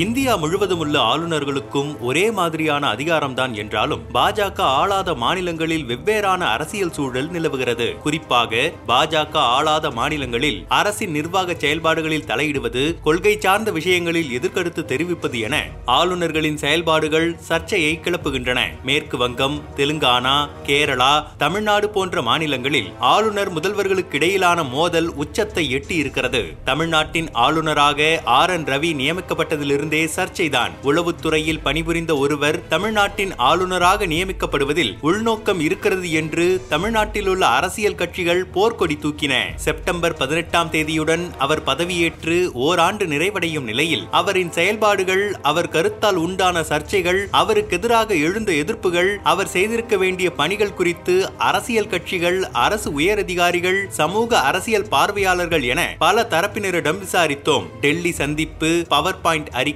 [0.00, 7.88] India முழுவதும் உள்ள ஆளுநர்களுக்கும் ஒரே மாதிரியான அதிகாரம்தான் என்றாலும் பாஜக ஆளாத மாநிலங்களில் வெவ்வேறான அரசியல் சூழல் நிலவுகிறது.
[8.04, 8.60] குறிப்பாக
[8.90, 17.28] பாஜக ஆளாத மாநிலங்களில் அரசின் நிர்வாக செயல்பாடுகளில் தலையிடுவது கொள்கை சார்ந்த விஷயங்களில் எதிர்கருத்து தெரிவிப்பது என ஆளுநர்களின் செயல்பாடுகள்
[17.48, 18.60] சர்ச்சையை கிளப்புகின்றன.
[18.82, 20.36] மேற்கு வங்கம் தெலுங்கானா
[20.70, 21.12] கேரளா
[21.44, 28.92] தமிழ்நாடு போன்ற மாநிலங்களில் ஆளுநர் முதல்வர்களுக்கு இடையிலான மோதல் உச்சத்தை எட்டி இருக்கிறது தமிழ்நாட்டின் ஆளுநராக ஆர் என் ரவி
[29.02, 30.72] நியமிக்கப்பட்டதிலிருந்து இருந்தே சர்ச்சைதான்.
[30.82, 39.34] உளவுத்துறையில் பணிபுரிந்த ஒருவர் தமிழ்நாட்டின் ஆளுநராக நியமிக்கப்படுவதில் உள்நோக்கம் இருக்கிறது என்று தமிழ்நாட்டில் உள்ள அரசியல் கட்சிகள் போர்க்கொடி தூக்கின.
[39.56, 47.76] செப்டம்பர் பதினெட்டாம் தேதியுடன் அவர் பதவியேற்று ஓராண்டு நிறைவடையும் நிலையில் அவரின் செயல்பாடுகள் அவர் கருத்தால் உண்டான சர்ச்சைகள் அவருக்கு
[47.76, 55.62] எதிராக எழுந்த எதிர்ப்புகள் அவர் செய்திருக்க வேண்டிய பணிகள் குறித்து அரசியல் கட்சிகள் அரசு உயரதிகாரிகள் சமூக அரசியல் பார்வையாளர்கள்
[55.62, 57.66] என பல தரப்பினரிடம் விசாரித்தோம்.
[57.80, 59.70] டெல்லி சந்திப்பு பவர் பாயிண்ட் அறிக்கை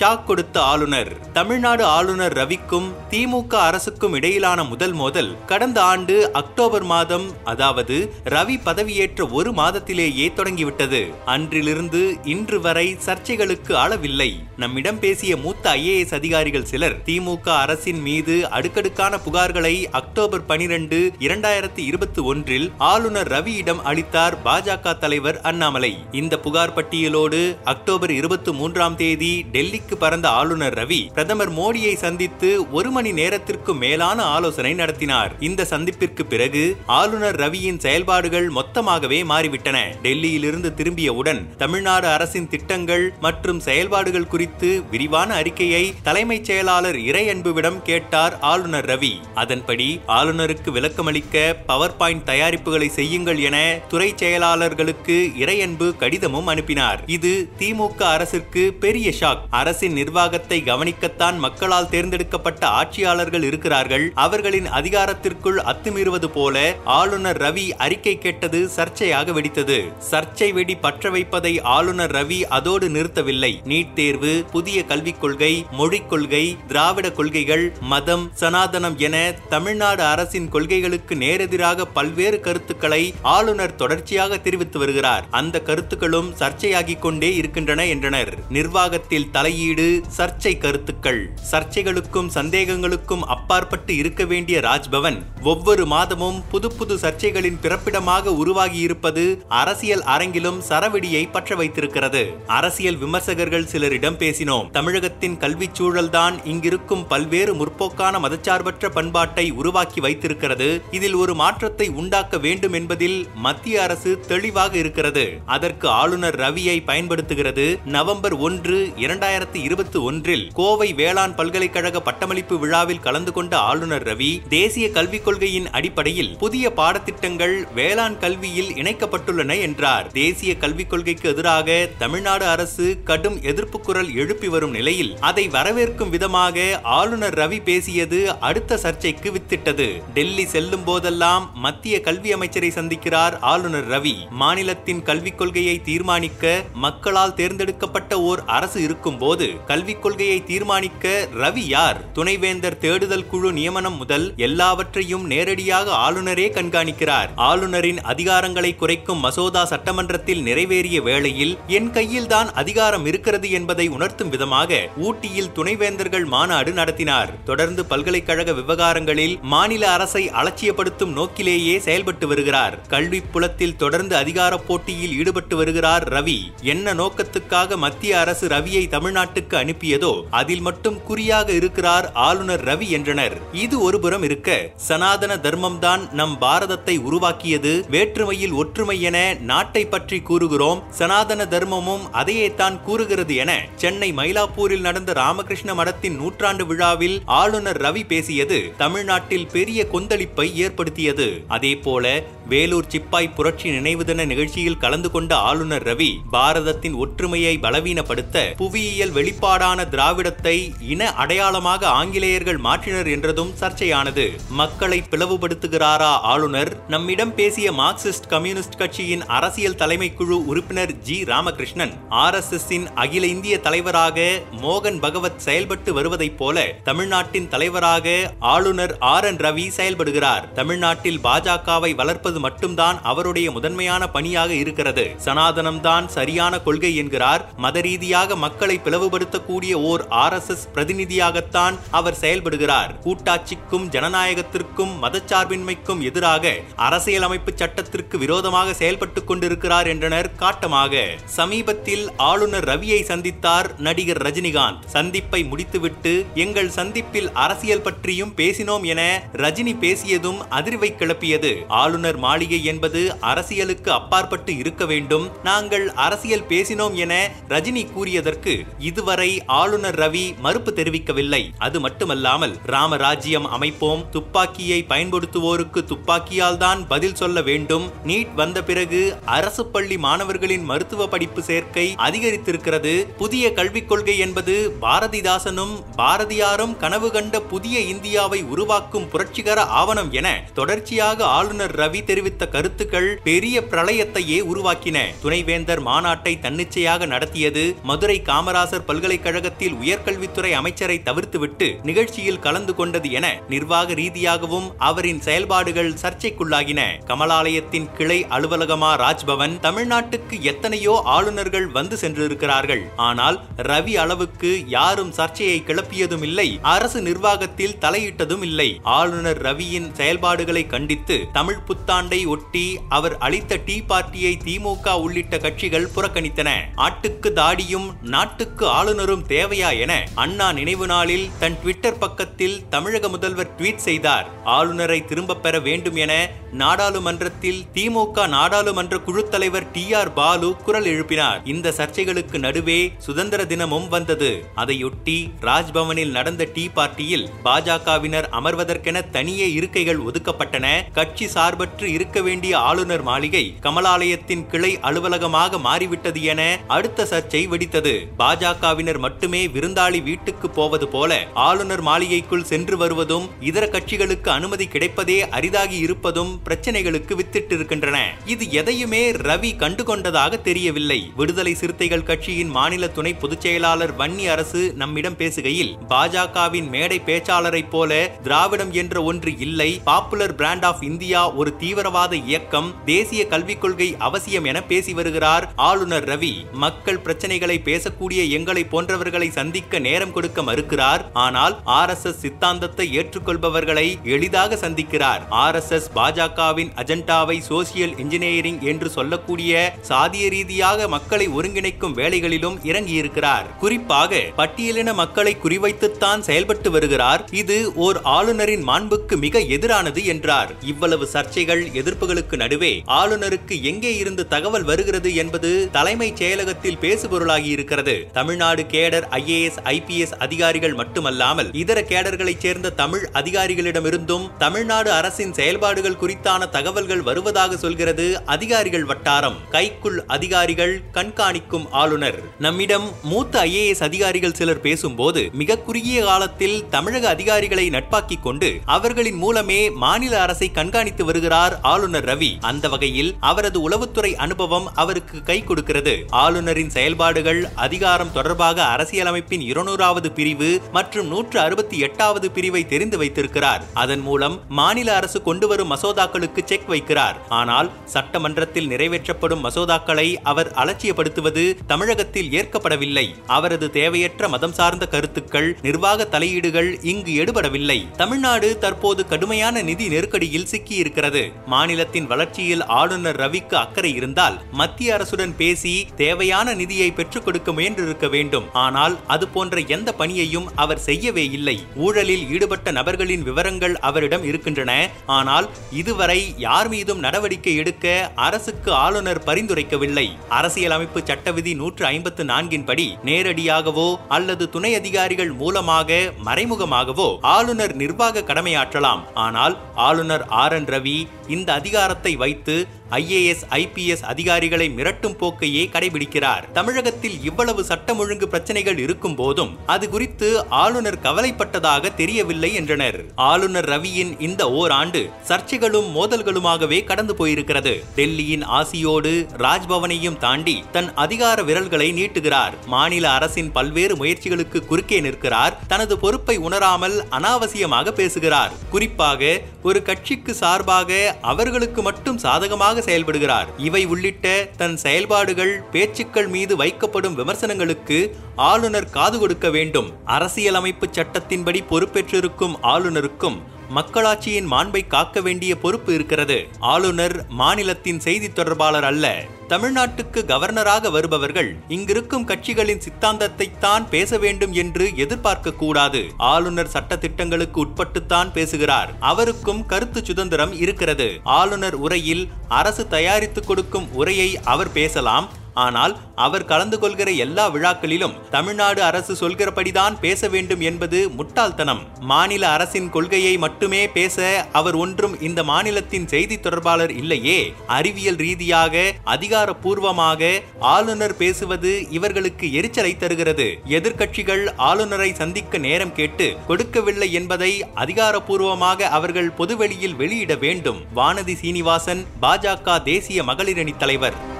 [0.00, 1.30] ஷாக் கொடுத்த ஆளுநர்.
[1.32, 9.30] தமிழ்நாடு ஆளுநர் ரவிக்கும் திமுக அரசுக்கும் இடையிலான முதல் மோதல் கடந்த ஆண்டு அக்டோபர் மாதம் அதாவது ரவி பதவியேற்ற
[9.30, 11.10] ஒரு மாதத்திலேயே தொடங்கிவிட்டது.
[11.24, 14.30] அன்றிலிருந்து இன்று வரை சர்ச்சைகளுக்கு அளவில்லை.
[14.56, 22.22] நம்மிடம் பேசிய மூத்த ஐஏஎஸ் அதிகாரிகள் சிலர் திமுக அரசின் மீது அடுக்கடுக்கான புகார்களை அக்டோபர் பனிரெண்டு இரண்டாயிரத்தி இருபத்தி
[22.22, 25.96] ஒன்றில் ஆளுநர் ரவியிடம் அளித்தார் பாஜக தலைவர் அண்ணாமலை.
[26.12, 32.90] இந்த புகார் பட்டியலோடு அக்டோபர் இருபத்தி மூன்றாம் தேதி டெல்லிக்கு பறந்த ஆளுநர் ரவி பிரதமர் மோடியை சந்தித்து ஒரு
[32.90, 35.32] மணி நேரத்திற்கு மேலான ஆலோசனை நடத்தினார்.
[35.40, 39.78] இந்த சந்திப்பிற்கு பிறகு ஆளுநர் ரவியின் செயல்பாடுகள் மொத்தமாகவே மாறிவிட்டன.
[40.02, 48.84] டெல்லியிலிருந்து திரும்பியவுடன் தமிழ்நாடு அரசின் திட்டங்கள் மற்றும் செயல்பாடுகள் குறித்து விரிவான அறிக்கையை தலைமைச் செயலாளர் இறையன்புவிடம் கேட்டார் ஆளுநர்
[48.84, 49.12] ரவி.
[49.34, 53.56] அதன்படி ஆளுநருக்கு விளக்கமளிக்க பவர் பாயிண்ட் தயாரிப்புகளை செய்யுங்கள் என
[53.88, 57.02] துறை செயலாளர்களுக்கு இறையன்பு கடிதமும் அனுப்பினார்.
[57.06, 59.42] இது திமுக அரசிற்கு பெரிய ஷாக்.
[59.50, 64.12] அரசின் நிர்வாகத்தை கவனிக்கத்தான் மக்களால் தேர்ந்தெடுக்கப்பட்ட ஆட்சியாளர்கள் இருக்கிறார்கள்.
[64.14, 69.92] அவர்களின் அதிகாரத்திற்குள் அத்துமீறுவது போல ஆளுநர் ரவி அறிக்கை கேட்டது சர்ச்சையாக வெடித்தது.
[70.10, 73.52] சர்ச்சை வெடி பற்ற வைப்பதை ஆளுநர் ரவி அதோடு நிறுத்தவில்லை.
[73.64, 81.14] நீட் தேர்வு புதிய கல்விக் கொள்கை மொழிக் கொள்கை திராவிட கொள்கைகள் மதம் சனாதனம் என தமிழ்நாடு அரசின் கொள்கைகளுக்கு
[81.14, 85.26] நேரெதிராக பல்வேறு கருத்துக்களை ஆளுநர் தொடர்ச்சியாக தெரிவித்து வருகிறார்.
[85.30, 88.34] அந்த கருத்துக்களும் சர்ச்சையாகிக் கொண்டே இருக்கின்றன என்றனர்.
[88.48, 89.86] நிர்வாகத்தில் விவாதத்தில் தலையீடு
[90.16, 91.20] சர்ச்சை கருத்துக்கள்.
[91.50, 100.58] சர்ச்சைகளுக்கும் சந்தேகங்களுக்கும் அப்பாற்பட்டு இருக்க வேண்டிய ராஜ்பவன் ஒவ்வொரு மாதமும் புது புது சர்ச்சைகளின் பிறப்பிடமாக உருவாகியிருப்பது அரசியல் அரங்கிலும்
[100.68, 102.22] சரவெடியை பற்ற வைத்திருக்கிறது.
[102.46, 104.70] அரசியல் விமர்சகர்கள் சிலரிடம் பேசினோம்.
[104.70, 110.82] தமிழகத்தின் கல்விச் சூழல்தான் இங்கிருக்கும் பல்வேறு முற்போக்கான மதச்சார்பற்ற பண்பாட்டை உருவாக்கி வைத்திருக்கிறது.
[110.90, 115.26] இதில் ஒரு மாற்றத்தை உண்டாக்க வேண்டும் என்பதில் மத்திய அரசு தெளிவாக இருக்கிறது.
[115.46, 117.78] அதற்கு ஆளுநர் ரவியை பயன்படுத்துகிறது.
[117.84, 124.90] நவம்பர் ஒன்று இரண்டாயிரத்தி இருபத்தி ஒன்றில் கோவை வேளாண் பல்கலைக்கழக பட்டமளிப்பு விழாவில் கலந்து கொண்ட ஆளுநர் ரவி தேசிய
[124.90, 130.06] கல்விக் கொள்கையின் அடிப்படையில் புதிய பாடத்திட்டங்கள் வேளாண் கல்வியில் இணைக்கப்பட்டுள்ளன என்றார்.
[130.12, 136.80] தேசிய கல்விக் கொள்கைக்கு எதிராக தமிழ்நாடு அரசு கடும் எதிர்ப்பு குரல் எழுப்பி வரும் நிலையில் அதை வரவேற்கும் விதமாக
[136.82, 140.02] ஆளுநர் ரவி பேசியது அடுத்த சர்ச்சைக்கு வித்திட்டது.
[140.14, 144.16] டெல்லி செல்லும் போதெல்லாம் மத்திய கல்வி அமைச்சரை சந்திக்கிறார் ஆளுநர் ரவி.
[144.30, 151.98] மாநிலத்தின் கல்விக் கொள்கையை தீர்மானிக்க மக்களால் தேர்ந்தெடுக்கப்பட்ட ஓர் அரசு இருக்கும் போது கல்விக் கொள்கையை தீர்மானிக்க ரவி யார்?
[152.12, 157.30] துணைவேந்தர் தேடுதல் குழு நியமனம் முதல் எல்லாவற்றையும் நேரடியாக ஆளுநரே கண்காணிக்கிறார்.
[157.50, 164.80] ஆளுநரின் அதிகாரங்களை குறைக்கும் மசோதா சட்டமன்றத்தில் நிறைவேறிய வேளையில் என் கையில் தான் அதிகாரம் இருக்கிறது என்பதை உணர்த்தும் விதமாக
[164.96, 167.32] ஊட்டியில் துணைவேந்தர்கள் மாநாடு நடத்தினார்.
[167.44, 172.76] தொடர்ந்து பல்கலைக்கழக விவகாரங்களில் மாநில அரசை அலட்சியப்படுத்தும் நோக்கிலேயே செயல்பட்டு வருகிறார்.
[172.88, 176.38] கல்வி புலத்தில் தொடர்ந்து அதிகார போட்டியில் ஈடுபட்டு வருகிறார் ரவி.
[176.62, 183.36] என்ன நோக்கத்துக்காக மத்திய அரசு ரவி ரவியை தமிழ்நாட்டுக்கு அனுப்பியதோ அதில் மட்டும் குறியாக இருக்கிறார் ஆளுநர் ரவி என்றனர்.
[183.64, 184.56] இது ஒருபுறம் இருக்க
[184.86, 187.72] சனாதன தர்மம்தான் நம் பாரதத்தை உருவாக்கியது.
[187.94, 189.18] வேற்றுமையில் ஒற்றுமை என
[189.50, 190.80] நாட்டை பற்றி கூறுகிறோம்.
[191.00, 193.52] சனாதன தர்மமும் அதையே தான் கூறுகிறது என
[193.82, 201.28] சென்னை மயிலாப்பூரில் நடந்த ராமகிருஷ்ண மடத்தின் நூற்றாண்டு விழாவில் ஆளுநர் ரவி பேசியது தமிழ்நாட்டில் பெரிய கொந்தளிப்பை ஏற்படுத்தியது.
[201.58, 202.14] அதே போல
[202.48, 209.88] வேலூர் சிப்பாய் புரட்சி நினைவு தின நிகழ்ச்சியில் கலந்து கொண்ட ஆளுநர் ரவி பாரதத்தின் ஒற்றுமையை பலவீனப்படுத்த புவியியல் வெளிப்பாடான
[209.88, 214.30] திராவிடத்தை இன அடையாளமாக ஆங்கிலேயர்கள் மாற்றினர் என்றதும் சர்ச்சையானது.
[214.48, 216.76] மக்களை பிளவுபடுத்துகிறாரா ஆளுநர்?
[216.88, 221.24] நம்மிடம் பேசிய மார்க்சிஸ்ட் கம்யூனிஸ்ட் கட்சியின் அரசியல் தலைமை குழு உறுப்பினர் G.
[221.24, 228.96] Ramakrishnan R S S அகில இந்திய தலைவராக மோகன் பகவத் செயல்பட்டு வருவதைப் போல தமிழ்நாட்டின் தலைவராக ஆளுநர்
[228.98, 230.52] ஆர் என் ரவி செயல்படுகிறார்.
[230.52, 235.10] தமிழ்நாட்டில் பாஜகவை வளர்ப்பது மட்டும்தான் அவருடைய முதன்மையான பணியாக இருக்கிறது.
[235.24, 237.52] சனாதனம்தான் சரியான கொள்கை என்கிறார்.
[237.56, 242.90] மத ரீதியாக மக்களை பிளவுபடுத்தக்கூடிய ஓர் ஆர் எஸ் எஸ் பிரதிநிதியாகத்தான் அவர் செயல்படுகிறார்.
[243.04, 251.04] கூட்டாட்சிக்கும் ஜனநாயகத்திற்கும் மதச்சார்பின்மைக்கும் எதிராக அரசியலமைப்பு சட்டத்திற்கு விரோதமாக செயல்பட்டுக் கொண்டிருக்கிறார் என்றனர் காட்டமாக.
[251.24, 254.84] சமீபத்தில் ஆளுநர் ரவியை சந்தித்தார் நடிகர் ரஜினிகாந்த்.
[254.86, 261.64] சந்திப்பை முடித்துவிட்டு எங்கள் சந்திப்பில் அரசியல் பற்றியும் பேசினோம் என ரஜினி பேசியதும் அதிர்வை கிளப்பியது.
[261.68, 263.00] ஆளுநர் மாளிகை என்பது
[263.32, 265.26] அரசியலுக்கு அப்பாற்பட்டு இருக்க வேண்டும்.
[265.48, 267.12] நாங்கள் அரசியல் பேசினோம் என
[267.52, 268.54] ரஜினி கூறியதற்கு
[268.90, 269.30] இதுவரை
[269.60, 271.42] ஆளுநர் ரவி மறுப்பு தெரிவிக்கவில்லை.
[271.66, 274.02] அது மட்டுமல்லாமல் ராமராஜ்யம் அமைப்போம்.
[274.16, 277.86] துப்பாக்கியை பயன்படுத்துவோருக்கு துப்பாக்கியால் தான் பதில் சொல்ல வேண்டும்.
[278.10, 279.00] நீட் வந்த பிறகு
[279.36, 282.94] அரசு பள்ளி மாணவர்களின் மருத்துவ படிப்பு சேர்க்கை அதிகரித்திருக்கிறது.
[283.22, 284.54] புதிய கல்விக் கொள்கை என்பது
[284.84, 290.28] பாரதிதாசனும் பாரதியாரும் கனவு கண்ட புதிய இந்தியாவை உருவாக்கும் புரட்சிகர ஆவணம் என
[290.58, 294.98] தொடர்ச்சியாக ஆளுநர் ரவி தெரிவித்த கருத்துக்கள் பெரிய பிரளயத்தையே உருவாக்கின.
[295.22, 303.94] துணைவேந்தர் மாநாட்டை தன்னிச்சையாக நடத்தியது மதுரை காமராசர் பல்கலைக்கழகத்தில் உயர்கல்வித்துறை அமைச்சரை தவிர்த்துவிட்டு நிகழ்ச்சியில் கலந்து கொண்டது என நிர்வாக
[303.94, 306.80] ரீதியாகவும் அவரின் செயல்பாடுகள் சர்ச்சைக்குள்ளாகின.
[307.06, 312.84] கமலாலயத்தின் கிளை அலுவலகமா ராஜ்பவன் தமிழ்நாட்டுக்கு எத்தனையோ ஆளுநர்கள் வந்து சென்றிருக்கிறார்கள்.
[313.08, 313.38] ஆனால்
[313.70, 321.62] ரவி அளவுக்கு யாரும் சர்ச்சையை கிளப்பியதும் இல்லை அரசு நிர்வாகத்தில் தலையிட்டதும் இல்லை ஆளுநர் ரவியின் செயல்பாடுகளை கண்டித்து தமிழ்
[321.66, 326.50] புத்தாண்டு ஒட்டி அவர் அளித்த டீ பார்ட்டியை திமுக உள்ளிட்ட கட்சிகள் புறக்கணித்தன.
[326.76, 333.84] ஆட்டுக்கு தாடியும் நாட்டுக்கு ஆளுநரும் தேவையா என அண்ணா நினைவு நாளில் தன் ட்விட்டர் பக்கத்தில் தமிழக முதல்வர் ட்வீட்
[333.88, 334.28] செய்தார்.
[334.44, 336.30] ஆளுநரை திரும்ப பெற வேண்டும் என
[336.60, 341.38] நாடாளுமன்றத்தில் திமுக நாடாளுமன்ற குழு தலைவர் டி ஆர் பாலு குரல் எழுப்பினார்.
[341.44, 344.30] இந்த சர்ச்சைகளுக்கு நடுவே சுதந்திர தினமும் வந்தது.
[344.56, 350.66] அதையொட்டி ராஜ்பவனில் நடந்த டீ பார்ட்டியில் பாஜகவினர் அமர்வதற்கென தனியே இருக்கைகள் ஒதுக்கப்பட்டன.
[350.92, 357.94] கட்சி சார்பற்று இருக்க வேண்டிய ஆளுநர் மாளிகை கமலாலயத்தின் கிளை அலுவலகமாக மாறிவிட்டது என அடுத்த சர்ச்சை வெடித்தது.
[358.18, 365.78] பாஜகவினர் மட்டுமே விருந்தாளி வீட்டுக்கு போவது போல ஆளுநர் மாளிகைக்குள் சென்று வருவதும் இதர கட்சிகளுக்கு அனுமதி கிடைப்பதே அரிதாகி
[365.88, 367.96] இருப்பதும் பிரச்சனைகளுக்கு வித்திட்டிருக்கின்றன.
[368.26, 371.12] இது எதையுமே ரவி கண்டுகொண்டதாக தெரியவில்லை.
[371.16, 378.16] விடுதலை சிறுத்தைகள் கட்சியின் மாநில துணை பொதுச் செயலாளர் வன்னி அரசு நம்மிடம் பேசுகையில் பாஜகவின் மேடை பேச்சாளரைப் போல
[378.22, 379.80] திராவிடம் என்ற ஒன்று இல்லை.
[379.84, 386.08] பாப்புலர் பிராண்ட் ஆஃப் இந்தியா ஒரு தீவிரவாத இயக்கம் தேசிய கல்விக் கொள்கை அவசியம் என பேசி வருகிறார் ஆளுநர்
[386.08, 386.32] ரவி.
[386.52, 391.10] மக்கள் பிரச்சனைகளை பேசக்கூடிய எங்களை போன்றவர்களை சந்திக்க நேரம் கொடுக்க மறுக்கிறார்.
[391.12, 395.22] ஆனால் ஆர் எஸ் எஸ் சித்தாந்தத்தை ஏற்றுக்கொள்பவர்களை எளிதாக சந்திக்கிறார்.
[395.28, 395.90] ஆர் எஸ் எஸ்
[396.34, 399.52] பாஜகவின் அஜெண்டாவை சோசியல் இன்ஜினியரிங் என்று சொல்லக்கூடிய
[399.88, 403.46] சாதிய ரீதியாக மக்களை ஒருங்கிணைக்கும் வேலைகளிலும் இறங்கியிருக்கிறார்.
[403.58, 407.28] குறிப்பாக பட்டியலின மக்களை குறிவைத்துத்தான் செயல்பட்டு வருகிறார்.
[407.32, 410.50] இது ஓர் ஆளுநரின் மாண்புக்கு மிக எதிரானது என்றார்.
[410.62, 417.96] இவ்வளவு சர்ச்சைகள் எதிர்ப்புகளுக்கு நடுவே ஆளுநருக்கு எங்கே இருந்து தகவல் வருகிறது என்பது தலைமைச் செயலகத்தில் பேசுபொருளாகி இருக்கிறது.
[418.12, 426.22] தமிழ்நாடு கேடர் ஐஏஎஸ் ஐபிஎஸ் அதிகாரிகள் மட்டுமல்லாமல் இதர கேடர்களைச் சேர்ந்த தமிழ் அதிகாரிகளிடமிருந்தும் தமிழ்நாடு அரசின் செயல்பாடுகள் குறித்து
[426.24, 429.34] ஆபத்தான தகவல்கள் வருவதாக சொல்கிறது அதிகாரிகள் வட்டாரம்.
[429.50, 432.18] கைக்குள் அதிகாரிகள் கண்காணிக்கும் ஆளுநர்.
[432.38, 439.70] நம்மிடம் மூத்த ஐஏஎஸ் அதிகாரிகள் சிலர் பேசும்போது மிக குறுகிய காலத்தில் தமிழக அதிகாரிகளை நட்பாக்கிக் கொண்டு அவர்களின் மூலமே
[439.70, 442.30] மாநில அரசை கண்காணித்து வருகிறார் ஆளுநர் ரவி.
[442.40, 446.04] அந்த வகையில் அவரது உளவுத்துறை அனுபவம் அவருக்கு கை கொடுக்கிறது.
[446.08, 453.64] ஆளுநரின் செயல்பாடுகள் அதிகாரம் தொடர்பாக அரசியலமைப்பின் இருநூறாவது பிரிவு மற்றும் நூற்று அறுபத்தி எட்டாவது பிரிவை தெரிந்து வைத்திருக்கிறார்.
[453.74, 455.72] அதன் மூலம் மாநில அரசு கொண்டு வரும்
[456.04, 457.16] மசோதாக்களுக்கு செக் வைக்கிறார்.
[457.38, 463.06] ஆனால் சட்டமன்றத்தில் நிறைவேற்றப்படும் மசோதாக்களை அவர் அலட்சியப்படுத்துவது தமிழகத்தில் ஏற்கப்படவில்லை.
[463.36, 467.78] அவரது தேவையற்ற மதம் சார்ந்த கருத்துக்கள் நிர்வாக தலையீடுகள் இங்கு எடுபடவில்லை.
[467.96, 471.22] தமிழ்நாடு தற்போது கடுமையான நிதி நெருக்கடியில் சிக்கியிருக்கிறது.
[471.46, 478.48] மாநிலத்தின் வளர்ச்சியில் ஆளுநர் ரவிக்கு அக்கறை இருந்தால் மத்திய அரசுடன் பேசி தேவையான நிதியை பெற்றுக் கொடுக்க முயன்றிருக்க வேண்டும்.
[478.66, 481.56] ஆனால் அது போன்ற எந்த பணியையும் அவர் செய்யவே இல்லை.
[481.86, 484.72] ஊழலில் ஈடுபட்ட நபர்களின் விவரங்கள் அவரிடம் இருக்கின்றன.
[485.18, 485.48] ஆனால்
[485.80, 487.84] இது இதுவரை யார் மீதும் நடவடிக்கை எடுக்க
[488.26, 490.04] அரசுக்கு ஆளுநர் பரிந்துரைக்கவில்லை.
[490.38, 493.86] அரசியலமைப்பு சட்ட விதி நூற்று ஐம்பத்து நான்கின் படி நேரடியாகவோ
[494.16, 499.04] அல்லது துணை அதிகாரிகள் மூலமாக மறைமுகமாகவோ ஆளுநர் நிர்வாக கடமையாற்றலாம்.
[499.26, 499.56] ஆனால்
[499.88, 500.98] ஆளுநர் ஆர் என் ரவி
[501.28, 502.56] இந்த அதிகாரத்தை வைத்து
[502.90, 506.52] ஐஏஎஸ் ஐபிஎஸ் அதிகாரிகளை மிரட்டும் போக்கையே கடைபிடிக்கிறார்.
[506.52, 513.04] தமிழகத்தில் இவ்வளவு சட்டம் ஒழுங்கு பிரச்சனைகள் இருக்கும் போதும் அது குறித்து ஆளுநர் கவலைப்பட்டதாக தெரியவில்லை என்றனர்.
[513.14, 517.82] ஆளுநர் ரவியின் இந்த ஓராண்டு சர்ச்சைகளும் மோதல்களுமாகவே கடந்து போயிருக்கிறது.
[517.96, 522.52] டெல்லியின் ஆசியோடு ராஜ்பவனையும் தாண்டி தன் அதிகார விரல்களை நீட்டுகிறார்.
[522.66, 525.58] மாநில அரசின் பல்வேறு முயற்சிகளுக்கு குறுக்கே நிற்கிறார்.
[525.66, 528.52] தனது பொறுப்பை உணராமல் அனாவசியமாக பேசுகிறார்.
[528.70, 533.46] குறிப்பாக ஒரு கட்சிக்கு சார்பாக அவர்களுக்கு மட்டும் சாதகமாக செயல்படுகிறார்.
[533.56, 539.92] இவை உள்ளிட்ட தன் செயல்பாடுகள் பேச்சுக்கள் மீது வைக்கப்படும் விமர்சனங்களுக்கு ஆளுநர் காது கொடுக்க வேண்டும்.
[540.04, 546.48] அரசியலமைப்பு சட்டத்தின்படி பொறுப்பேற்றிருக்கும் ஆளுநருக்கும் மக்களாட்சியின் மாண்பை காக்க வேண்டிய பொறுப்பு இருக்கிறது.
[546.60, 549.24] ஆளுநர் மாநிலத்தின் செய்தி தொடர்பாளர் அல்ல.
[549.48, 556.04] தமிழ்நாட்டுக்கு கவர்னராக வருபவர்கள் இங்கிருக்கும் கட்சிகளின் சித்தாந்தத்தை தான் பேச வேண்டும் என்று எதிர்பார்க்க கூடாது.
[556.16, 558.94] ஆளுநர் சட்ட திட்டங்களுக்கு உட்பட்டுத்தான் பேசுகிறார்.
[559.00, 561.20] அவருக்கும் கருத்து சுதந்திரம் இருக்கிறது.
[561.24, 565.30] ஆளுநர் உரையில் அரசு தயாரித்து கொடுக்கும் உரையை அவர் பேசலாம்.
[565.54, 571.82] ஆனால் அவர் கலந்து கொள்கிற எல்லா விழாக்களிலும் தமிழ்நாடு அரசு சொல்கிறபடிதான் பேச வேண்டும் என்பது முட்டாள்தனம்.
[572.00, 577.52] மாநில அரசின் கொள்கையை மட்டுமே பேச அவர் ஒன்றும் இந்த மாநிலத்தின் செய்தி தொடர்பாளர் இல்லையே.
[577.66, 583.48] அறிவியல் ரீதியாக அதிகாரப்பூர்வமாக ஆளுநர் பேசுவது இவர்களுக்கு எரிச்சலை தருகிறது.
[583.68, 590.80] எதிர்க்கட்சிகள் ஆளுநரை சந்திக்க நேரம் கேட்டு கொடுக்கவில்லை என்பதை அதிகாரப்பூர்வமாக அவர்கள் பொதுவெளியில் வெளியிட வேண்டும்.
[590.96, 594.33] வானதி சீனிவாசன் பாஜக தேசிய மகளிரணி தலைவர்.